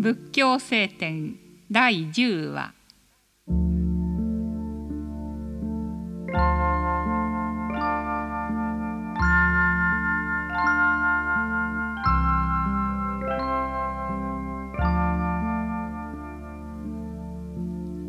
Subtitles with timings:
[0.00, 1.36] 仏教聖典
[1.70, 2.74] 第10話。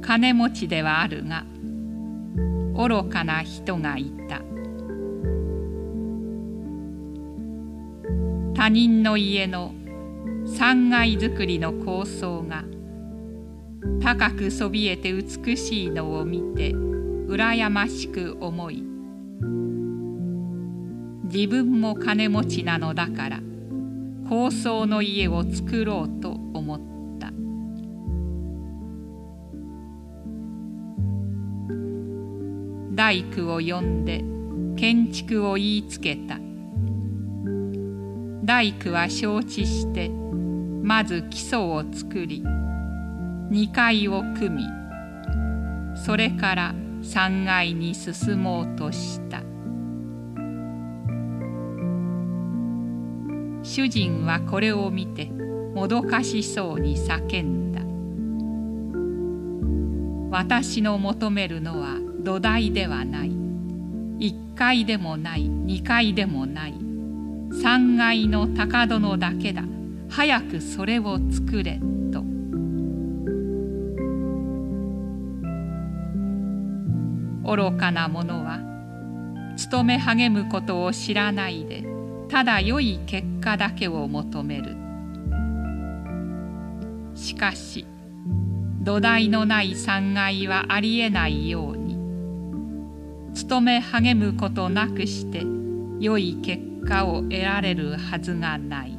[0.02, 1.46] 金持ちではあるが
[2.73, 4.48] 愚かな人がいた。
[8.60, 9.73] 他人の家の
[10.46, 12.66] 3階造りの構想が
[14.04, 18.84] 高くそびえて美しいのを見て羨ましく思い
[21.23, 23.40] 自分も金持ちなのだから
[24.27, 26.80] 高層の家を作ろうと思っ
[27.17, 27.31] た。
[32.94, 34.22] 大工を呼んで
[34.76, 36.48] 建築を言いつけた。
[38.49, 42.44] 大工は承知してまず基礎を作り
[43.52, 44.64] 2階を組み
[45.95, 49.44] それから3階に進もうとした。
[53.61, 55.25] 主人はこれを見て
[55.75, 57.72] もどかしそうに叫ん
[60.31, 60.36] だ。
[60.36, 63.30] 私の求めるのは土台ではない。
[63.30, 66.89] 1階でもない2階でもない。
[67.52, 69.64] 3階の高殿だけだ。
[70.09, 71.80] 早くそれを作れ。
[72.11, 72.23] と。
[77.44, 78.59] 愚かな者は
[79.58, 81.83] 勤め励むことを知らないで
[82.30, 84.75] ただ良い結果だけを求める。
[87.16, 87.86] しかし
[88.81, 91.97] 土台のない3階はありえないように
[93.33, 95.58] 勤め励むことなくして
[96.00, 98.98] 良い結果を得られるはずがない。